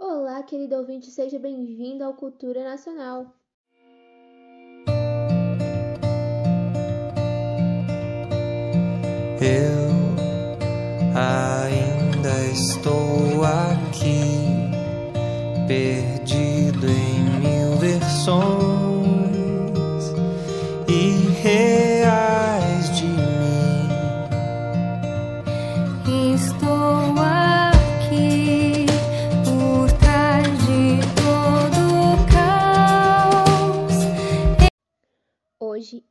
[0.00, 3.34] Olá, querido ouvinte, seja bem-vindo ao Cultura Nacional.
[9.42, 9.88] Eu
[11.16, 14.20] ainda estou aqui,
[15.66, 16.17] perdido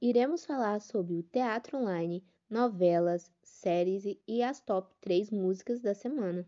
[0.09, 6.47] iremos falar sobre o teatro online, novelas, séries e- as top 3 músicas da semana.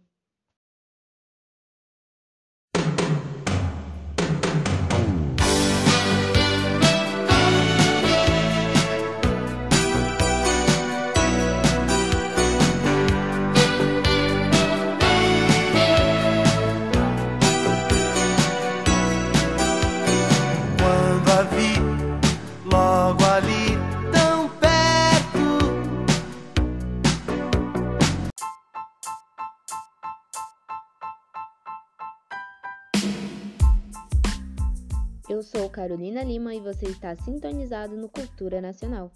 [35.80, 39.14] Carolina Lima e você está sintonizado no Cultura Nacional.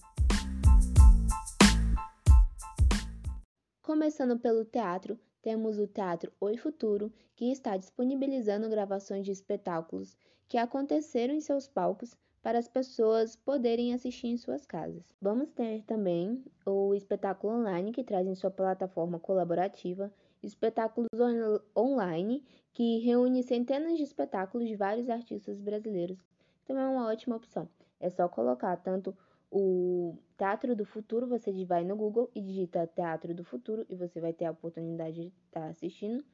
[3.82, 10.16] Começando pelo teatro, temos o Teatro Oi Futuro, que está disponibilizando gravações de espetáculos
[10.48, 15.04] que aconteceram em seus palcos para as pessoas poderem assistir em suas casas.
[15.22, 20.10] Vamos ter também o espetáculo online, que traz em sua plataforma colaborativa
[20.42, 26.18] espetáculos on- online que reúne centenas de espetáculos de vários artistas brasileiros.
[26.66, 27.68] Também é uma ótima opção.
[28.00, 29.16] É só colocar tanto
[29.52, 34.20] o Teatro do Futuro, você vai no Google e digita Teatro do Futuro e você
[34.20, 36.26] vai ter a oportunidade de estar assistindo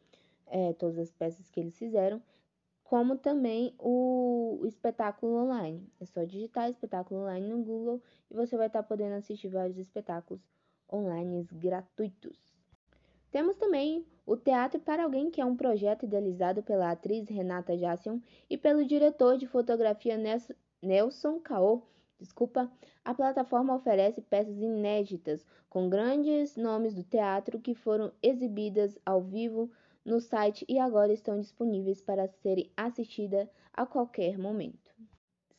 [0.48, 2.22] eh, todas as peças que eles fizeram,
[2.84, 5.88] como também o, o espetáculo online.
[6.00, 10.42] É só digitar espetáculo online no Google e você vai estar podendo assistir vários espetáculos
[10.92, 12.49] online gratuitos.
[13.32, 18.20] Temos também o Teatro para Alguém, que é um projeto idealizado pela atriz Renata Jassion
[18.50, 20.18] e pelo diretor de fotografia
[20.82, 21.84] Nelson Caô.
[22.20, 22.72] Desculpa.
[23.06, 29.72] A plataforma oferece peças inéditas com grandes nomes do teatro que foram exibidas ao vivo
[30.04, 34.92] no site e agora estão disponíveis para serem assistidas a qualquer momento.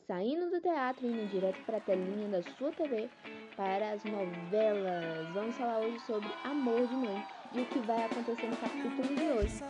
[0.06, 3.08] Saindo do teatro e indo direto para a telinha da sua TV
[3.56, 5.28] para as novelas.
[5.32, 9.28] Vamos falar hoje sobre Amor de Mãe e o que vai acontecer no capítulo de
[9.32, 9.64] hoje.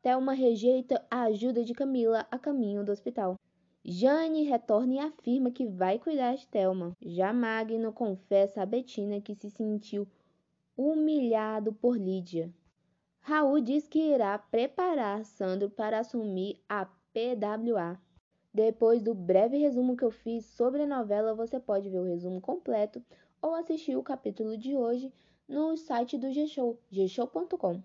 [0.00, 3.36] Thelma rejeita a ajuda de Camila a caminho do hospital.
[3.84, 6.96] Jane retorna e afirma que vai cuidar de Thelma.
[7.00, 10.06] Já Magno confessa a Bettina que se sentiu
[10.76, 12.52] humilhado por Lídia.
[13.20, 18.00] Raul diz que irá preparar Sandro para assumir a PWA.
[18.54, 22.40] Depois do breve resumo que eu fiz sobre a novela, você pode ver o resumo
[22.40, 23.02] completo
[23.40, 25.12] ou assistir o capítulo de hoje
[25.48, 27.82] no site do G-Show, gshow.com.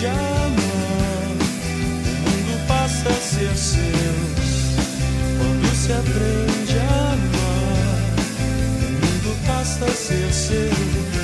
[0.00, 1.36] aprende a amar.
[2.08, 3.80] O mundo passa a ser seu
[5.38, 8.14] quando se aprende a amar.
[8.78, 11.19] O mundo passa a ser seu.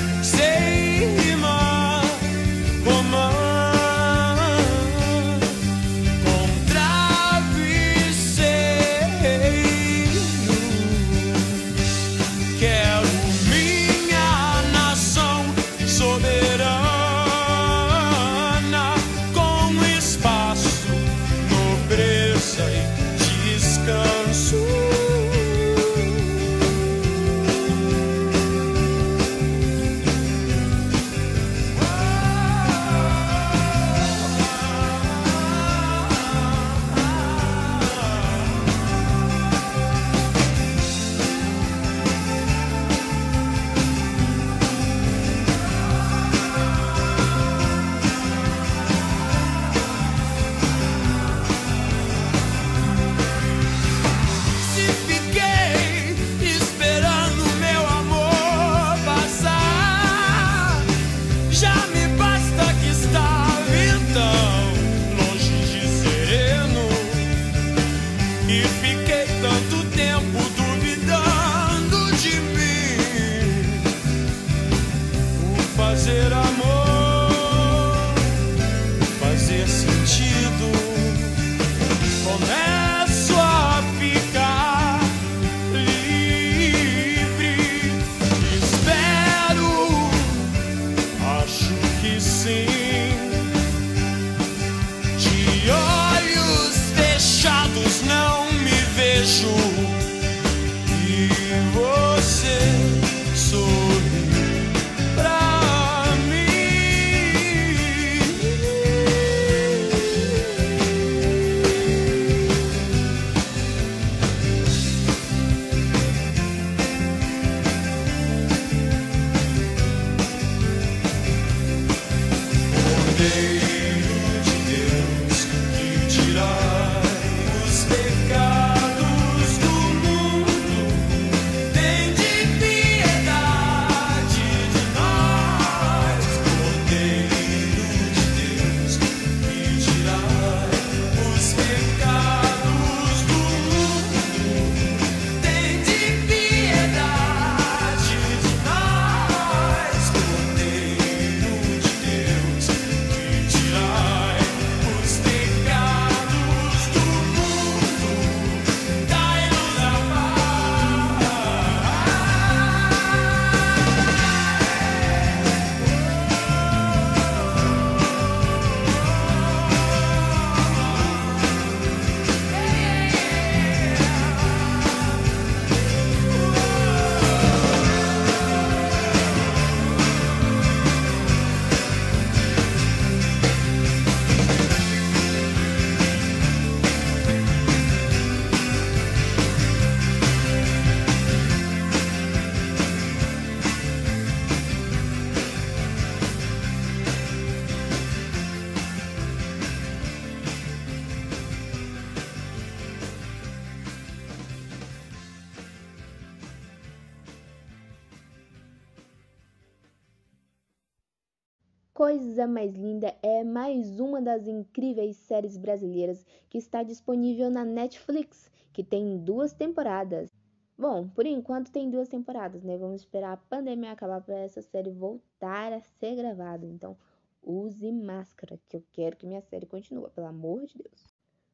[212.47, 218.83] Mais Linda é mais uma das incríveis séries brasileiras que está disponível na Netflix, que
[218.83, 220.29] tem duas temporadas.
[220.77, 222.77] Bom, por enquanto tem duas temporadas, né?
[222.77, 226.65] Vamos esperar a pandemia acabar para essa série voltar a ser gravada.
[226.65, 226.95] Então,
[227.41, 231.03] use máscara, que eu quero que minha série continue, pelo amor de Deus.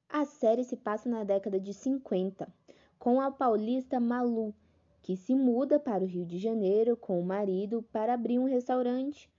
[0.10, 2.48] A série se passa na década de 50,
[3.00, 4.54] com a paulista Malu,
[5.02, 9.33] que se muda para o Rio de Janeiro com o marido para abrir um restaurante.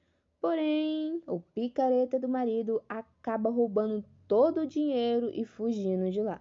[0.44, 6.38] Porém, o picareta do marido acaba roubando todo o dinheiro e fugindo de lá.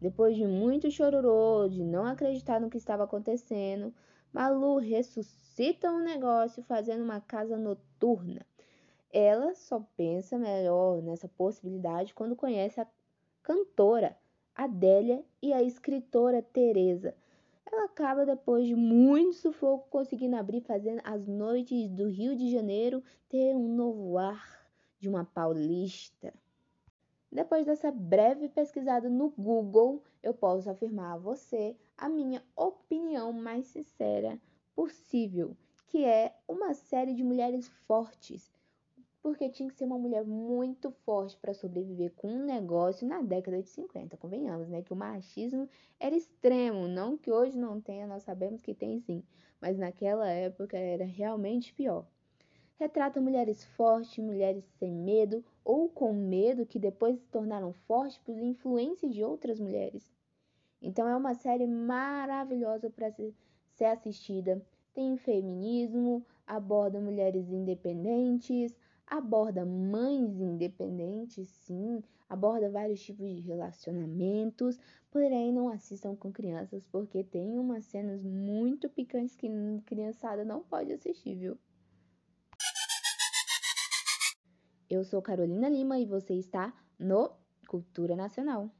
[0.00, 3.92] Depois de muito chororô, de não acreditar no que estava acontecendo,
[4.32, 8.40] Malu ressuscita um negócio fazendo uma casa noturna.
[9.12, 12.86] Ela só pensa melhor nessa possibilidade quando conhece a
[13.42, 14.16] cantora
[14.54, 17.14] Adélia e a escritora Teresa.
[17.70, 23.02] Ela acaba, depois de muito sufoco, conseguindo abrir, fazendo as noites do Rio de Janeiro
[23.28, 24.64] ter um novo ar
[25.00, 26.32] de uma paulista.
[27.30, 33.66] Depois dessa breve pesquisada no Google, eu posso afirmar a você a minha opinião mais
[33.66, 34.40] sincera
[34.74, 35.56] possível,
[35.88, 38.50] que é uma série de mulheres fortes,
[39.26, 43.60] porque tinha que ser uma mulher muito forte para sobreviver com um negócio na década
[43.60, 44.82] de 50, convenhamos, né?
[44.82, 45.68] Que o machismo
[45.98, 49.24] era extremo, não que hoje não tenha, nós sabemos que tem sim,
[49.60, 52.06] mas naquela época era realmente pior.
[52.78, 58.38] Retrata mulheres fortes, mulheres sem medo ou com medo que depois se tornaram fortes por
[58.38, 60.08] influência de outras mulheres.
[60.80, 64.64] Então é uma série maravilhosa para ser assistida.
[64.94, 68.72] Tem feminismo, aborda mulheres independentes,
[69.06, 74.78] aborda mães independentes, sim, aborda vários tipos de relacionamentos,
[75.10, 79.48] porém não assistam com crianças porque tem umas cenas muito picantes que
[79.86, 81.58] criançada não pode assistir, viu?
[84.88, 87.30] Eu sou Carolina Lima e você está no
[87.68, 88.70] Cultura Nacional.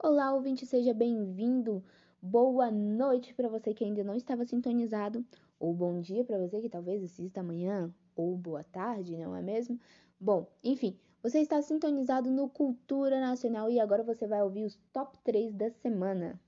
[0.00, 1.84] Olá, ouvinte, seja bem-vindo.
[2.20, 5.24] Boa noite para você que ainda não estava sintonizado,
[5.60, 9.78] ou bom dia para você que talvez assista amanhã, ou boa tarde, não é mesmo?
[10.18, 15.16] Bom, enfim, você está sintonizado no Cultura Nacional e agora você vai ouvir os top
[15.22, 16.40] 3 da semana.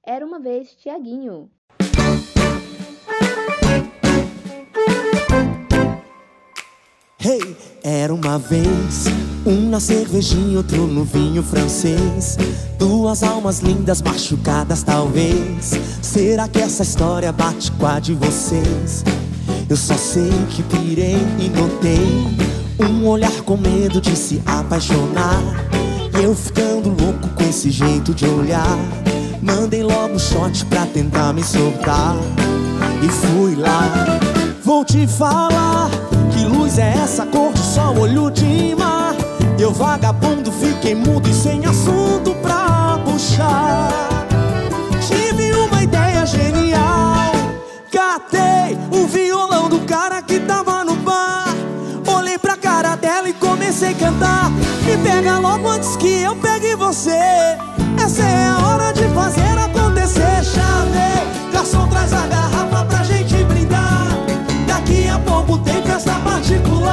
[0.00, 1.50] Era uma vez Tiaguinho.
[7.20, 12.36] Hey, era uma vez um na cervejinha, outro no vinho francês.
[12.78, 15.72] Duas almas lindas machucadas, talvez.
[16.02, 19.04] Será que essa história bate com a de vocês?
[19.68, 22.46] Eu só sei que pirei e notei
[22.78, 25.40] um olhar com medo de se apaixonar.
[26.18, 28.76] E eu ficando louco com esse jeito de olhar.
[29.40, 32.16] Mandei logo um shot pra tentar me soltar.
[33.02, 34.18] E fui lá.
[34.64, 35.88] Vou te falar
[36.32, 37.45] que luz é essa cor
[39.76, 44.26] vagabundo fiquei mudo e sem assunto pra puxar.
[45.06, 47.32] Tive uma ideia genial.
[47.92, 51.54] Catei o violão do cara que tava no bar.
[52.06, 54.50] Olhei pra cara dela e comecei a cantar.
[54.50, 57.20] Me pega logo antes que eu pegue você.
[58.02, 60.42] Essa é a hora de fazer acontecer.
[60.42, 64.08] Chave, garçom traz a garrafa pra gente brindar.
[64.66, 66.85] Daqui a pouco tem festa particular.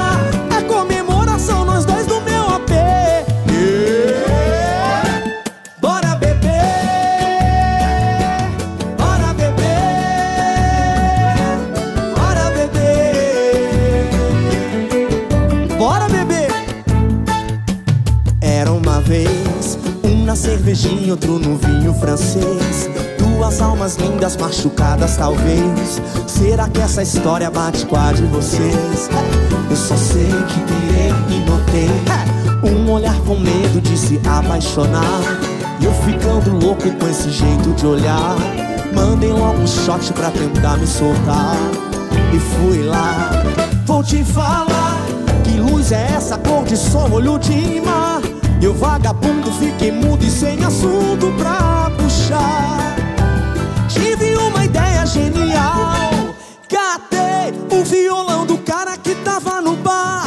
[20.63, 22.89] Cervejinha, outro no vinho francês.
[23.20, 26.01] Duas almas lindas machucadas, talvez.
[26.25, 29.10] Será que essa história bate com a de vocês?
[29.70, 31.89] Eu só sei que virei e notei
[32.63, 35.22] um olhar com medo de se apaixonar.
[35.82, 38.36] E eu ficando louco com esse jeito de olhar.
[38.96, 41.58] Mandei logo um shot pra tentar me soltar.
[42.34, 43.32] E fui lá.
[43.86, 45.01] Vou te falar
[45.43, 48.33] que luz é essa cor de sol, olho de mar.
[48.63, 52.96] Eu vagabundo fiquei mudo e sem assunto pra puxar.
[53.89, 56.34] Tive uma ideia genial.
[56.70, 60.25] Catei o violão do cara que tava no bar.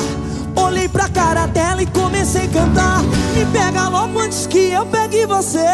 [0.54, 3.02] Olhei pra cara dela e comecei a cantar.
[3.34, 5.64] Me pega logo antes que eu pegue você.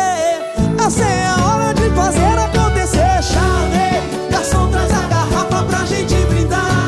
[0.87, 3.23] Essa é a hora de fazer acontecer.
[3.25, 6.87] Chave, garçom traz a garrafa pra gente brindar.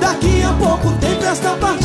[0.00, 1.77] Daqui a pouco tem festa particular.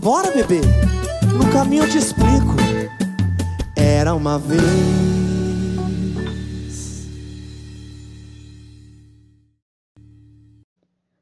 [0.00, 0.64] Bora beber.
[1.32, 2.54] No caminho eu te explico.
[3.76, 4.62] Era uma vez.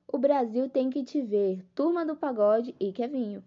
[0.09, 1.64] O Brasil tem que te ver.
[1.75, 3.42] Turma do Pagode e Kevinho.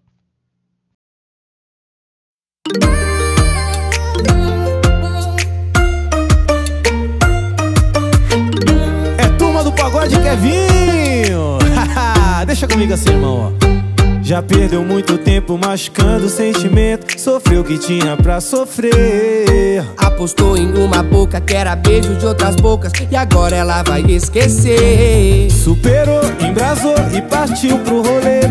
[9.18, 11.58] É turma do pagode Kevinho.
[12.46, 13.85] Deixa comigo assim, irmão, ó.
[14.26, 17.22] Já perdeu muito tempo machucando o sentimento.
[17.22, 19.86] Sofreu o que tinha pra sofrer.
[19.96, 25.52] Apostou em uma boca que era beijo de outras bocas E agora ela vai esquecer
[25.52, 28.42] Superou, embrasou e partiu pro rolê.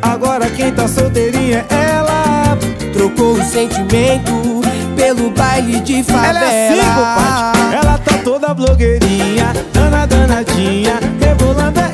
[0.00, 2.56] Agora quem tá solteirinha é ela.
[2.92, 4.60] Trocou o sentimento
[4.94, 7.74] pelo baile de favela Ela é assim.
[7.74, 11.93] Ela tá toda blogueirinha, dana danadinha, rebolando é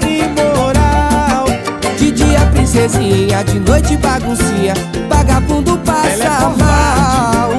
[2.25, 4.75] dia princesinha, de noite baguncinha.
[5.09, 6.29] vagabundo passa é
[6.63, 7.51] mal.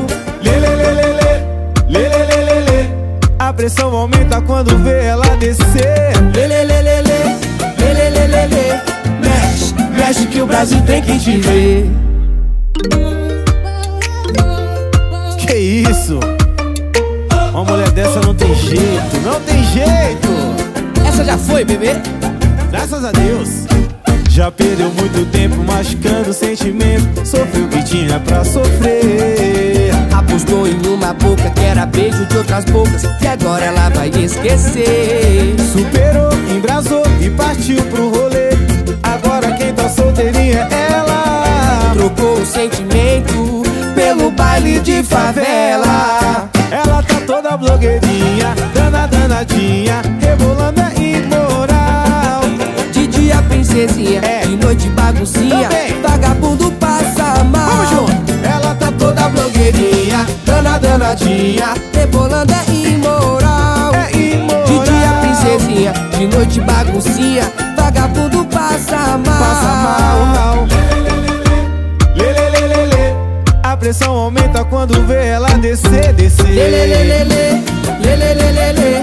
[0.43, 0.91] Lê, lê, lê,
[3.39, 6.13] A pressão aumenta quando vê ela descer.
[9.19, 11.89] Mexe, mexe que o Brasil tem que te ver.
[15.37, 16.19] Que isso?
[17.51, 20.29] Uma mulher dessa não tem jeito, não tem jeito.
[21.07, 21.95] Essa já foi, bebê.
[22.71, 23.70] Graças a Deus.
[24.31, 27.25] Já perdeu muito tempo machucando o sentimento.
[27.25, 29.91] Sofreu o que tinha pra sofrer.
[30.09, 35.55] Apostou em uma boca que era beijo de outras bocas E agora ela vai esquecer
[35.73, 38.51] Superou, embrasou e partiu pro rolê.
[39.03, 41.91] Agora quem tá solteirinha é ela.
[41.93, 50.80] Trocou o sentimento pelo baile de favela Ela tá toda blogueirinha, dana danadinha, rebolando
[53.81, 54.45] É.
[54.45, 56.01] de noite baguncinha Também.
[56.03, 58.45] Vagabundo passa mal Vamos junto!
[58.45, 64.65] Ela tá toda blogueirinha, dana danadinha, Rebolando é imoral é imoral.
[64.65, 69.67] De dia princesinha, de noite baguncinha Vagabundo passa mal passa
[70.35, 70.67] mal.
[72.15, 73.15] Lê, lê, lê, lê, lê.
[73.63, 76.45] A pressão aumenta quando vê ela descer, descer.
[76.45, 78.99] Lê, lê, lê, lê, lê, lê, lê, lê.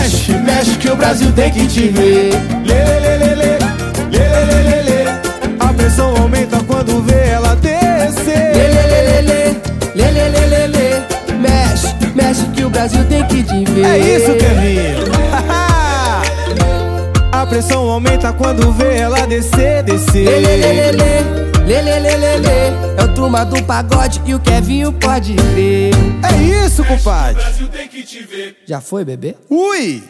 [0.00, 2.32] Mexe, mexe que o Brasil tem que te ver.
[2.64, 3.67] Lê, lê, lê, lê, lê.
[5.98, 8.54] A pressão aumenta quando vê ela descer.
[8.54, 9.50] Lê, lê, lê, lê, lê,
[9.96, 11.00] lê, lê, lê, lê, lê.
[11.40, 15.08] Mexe, mexe que o Brasil tem que te ver É isso, Kevinho.
[17.32, 20.24] A pressão aumenta quando vê ela descer, descer.
[20.24, 21.20] Lê, lê, lê, lê, lê.
[21.66, 22.36] Lê, lê, lê, lê.
[22.96, 25.90] É o turma do pagode e o Kevinho pode ver.
[26.22, 26.32] É
[26.64, 27.42] isso, compadre.
[28.64, 29.34] Já foi, bebê?
[29.50, 30.04] Ui!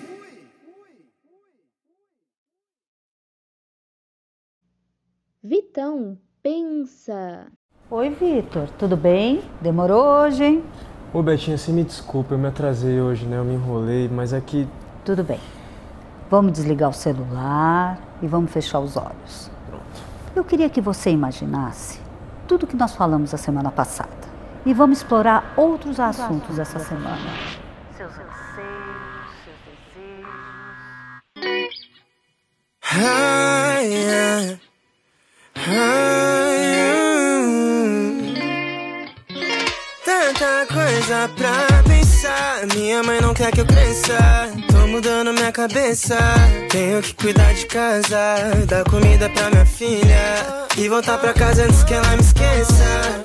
[5.48, 7.46] Vitão, pensa.
[7.90, 9.42] Oi, Vitor, tudo bem?
[9.62, 10.64] Demorou hoje, hein?
[11.10, 13.38] Ô Betinha, você me desculpa, eu me atrasei hoje, né?
[13.38, 14.68] Eu me enrolei, mas é que.
[15.06, 15.40] Tudo bem.
[16.28, 19.50] Vamos desligar o celular e vamos fechar os olhos.
[20.36, 21.98] Eu queria que você imaginasse
[22.46, 24.28] tudo que nós falamos a semana passada.
[24.66, 27.16] E vamos explorar outros assuntos essa semana.
[27.96, 29.56] Seus anseios, seus
[29.94, 30.28] desejos.
[32.82, 34.67] Ai, ai,
[40.04, 42.66] Tanta coisa pra pensar.
[42.74, 44.16] Minha mãe não quer que eu cresça.
[44.70, 46.16] Tô mudando minha cabeça.
[46.70, 50.66] Tenho que cuidar de casa, dar comida pra minha filha.
[50.76, 53.17] E voltar pra casa antes que ela me esqueça.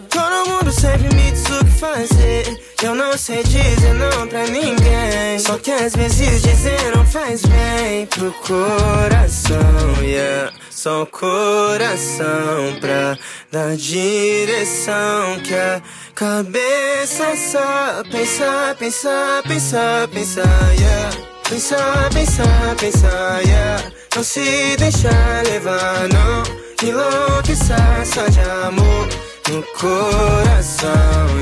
[0.79, 2.59] Sempre me diz o que fazer.
[2.83, 5.39] Eu não sei dizer não pra ninguém.
[5.39, 9.59] Só que às vezes dizer não faz bem pro coração,
[10.01, 10.51] yeah.
[10.69, 13.17] Só o coração pra
[13.51, 15.81] dar direção que a
[16.13, 21.17] cabeça só pensar, pensar, pensar, pensar, yeah.
[21.49, 23.91] Pensar, pensar, pensar, yeah.
[24.15, 26.43] Não se deixar levar, não.
[26.88, 30.89] Enlouquecer só de amor no coração,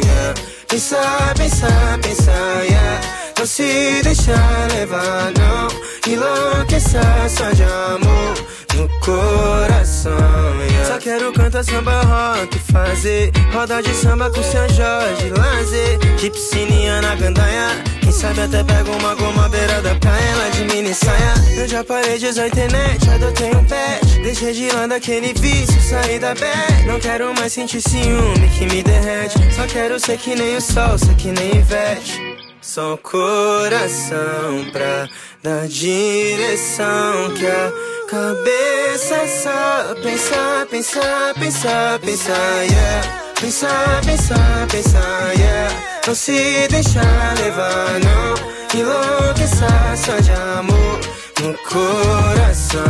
[0.04, 0.34] yeah.
[0.68, 3.02] Pensar, pensar, pensar, yeah.
[3.38, 6.12] Não se deixar levar, não.
[6.12, 8.51] Enlouquecer só de amor
[8.82, 10.86] no coração, yeah.
[10.86, 17.02] Só quero cantar samba rock, fazer roda de samba com seu Jorge, lazer de piscininha
[17.02, 17.84] na gandaia.
[18.02, 21.34] Quem sabe até pego uma goma à beira da praia, lá de mini saia.
[21.56, 24.22] Eu já parei de usar internet, adotei um pet.
[24.24, 26.88] Deixei de lado aquele vício, saí da bad.
[26.88, 29.38] Não quero mais sentir ciúme que me derrete.
[29.54, 32.20] Só quero ser que nem o sol, ser que nem Ivete.
[32.62, 35.08] Só o coração pra
[35.44, 37.72] dar direção que a
[38.12, 43.08] cabeça só pensar, pensar, pensar, pensar, yeah.
[43.40, 45.74] Pensar, pensar, pensar, yeah.
[46.06, 48.78] Não se deixar levar, não.
[48.78, 51.00] Enlouquecer só de amor
[51.40, 52.84] no coração,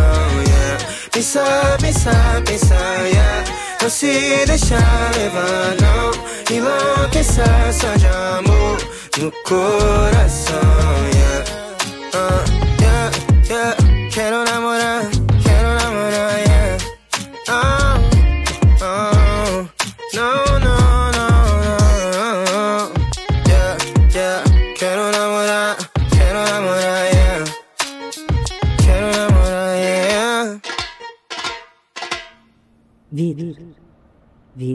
[0.48, 0.86] yeah.
[1.12, 3.44] Pensar, pensar, pensar, yeah.
[3.80, 6.56] Não se deixar levar, não.
[6.56, 8.80] Enlouquecer só de amor
[9.20, 10.58] no coração,
[11.14, 11.21] yeah.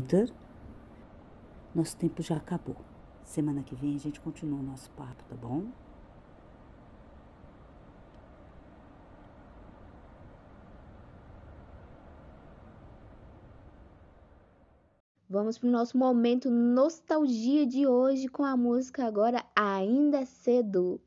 [0.07, 0.33] Vitor,
[1.75, 2.77] nosso tempo já acabou.
[3.25, 5.65] Semana que vem a gente continua o nosso papo, tá bom?
[15.29, 21.01] Vamos pro nosso momento nostalgia de hoje com a música agora Ainda Cedo.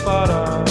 [0.00, 0.64] Separar.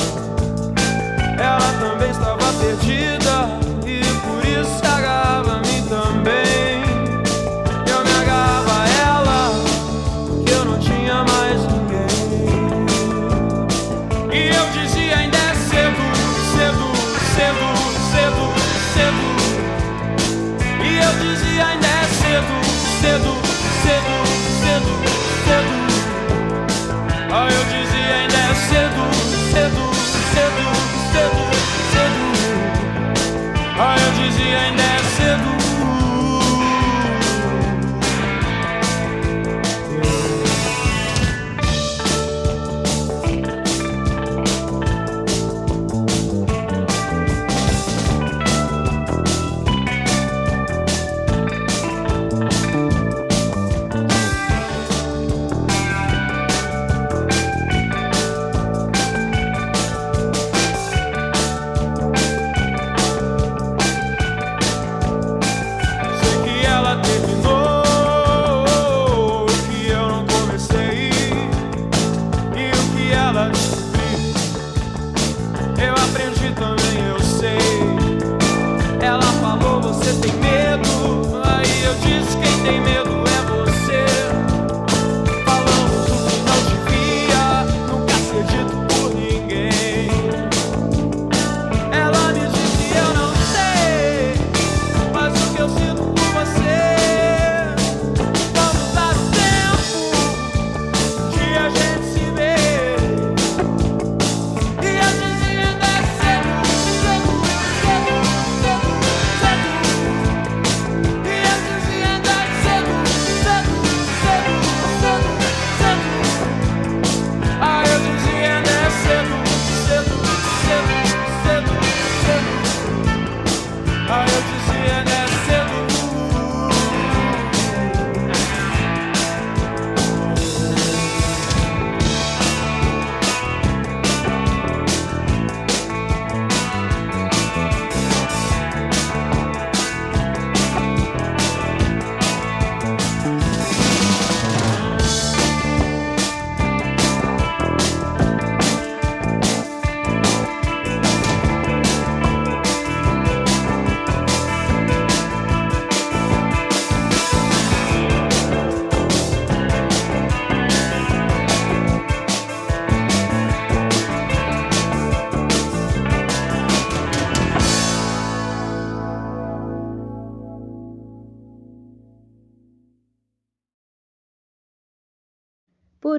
[1.38, 3.48] Ela também estava perdida
[3.86, 6.82] e por isso se agarrava a mim também.
[7.88, 9.52] Eu me agarrava a ela
[10.28, 12.08] porque eu não tinha mais ninguém.
[14.34, 16.04] E eu dizia ainda é cedo,
[16.56, 16.88] cedo,
[17.36, 17.68] cedo,
[18.12, 18.44] cedo,
[18.94, 19.26] cedo.
[20.84, 22.56] E eu dizia ainda é cedo,
[23.02, 23.32] cedo,
[23.84, 24.19] cedo,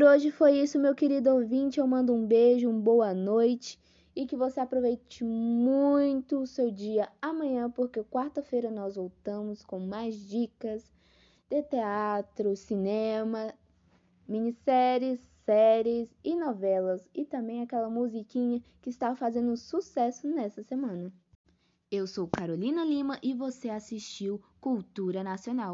[0.01, 1.79] Por hoje foi isso, meu querido ouvinte.
[1.79, 3.79] Eu mando um beijo, uma boa noite
[4.17, 10.27] e que você aproveite muito o seu dia amanhã, porque quarta-feira nós voltamos com mais
[10.27, 10.91] dicas
[11.51, 13.53] de teatro, cinema,
[14.27, 21.13] minisséries, séries e novelas e também aquela musiquinha que está fazendo sucesso nessa semana.
[21.91, 25.69] Eu sou Carolina Lima e você assistiu Cultura Nacional.